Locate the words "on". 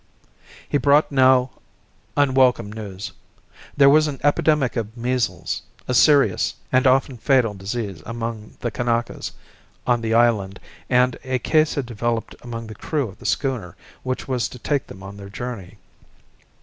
9.85-10.01, 15.03-15.17